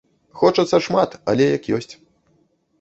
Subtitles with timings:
[0.39, 1.93] Хочацца шмат, але як ёсць.